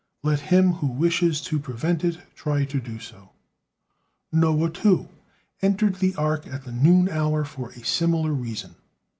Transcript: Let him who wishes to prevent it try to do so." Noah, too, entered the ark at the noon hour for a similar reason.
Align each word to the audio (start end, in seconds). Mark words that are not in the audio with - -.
Let 0.23 0.39
him 0.49 0.71
who 0.71 0.87
wishes 0.87 1.41
to 1.41 1.59
prevent 1.59 2.03
it 2.03 2.17
try 2.33 2.65
to 2.65 2.79
do 2.79 2.97
so." 2.97 3.33
Noah, 4.31 4.71
too, 4.71 5.09
entered 5.61 5.97
the 5.97 6.15
ark 6.15 6.47
at 6.47 6.63
the 6.63 6.71
noon 6.71 7.07
hour 7.07 7.45
for 7.45 7.69
a 7.69 7.85
similar 7.85 8.33
reason. 8.33 8.73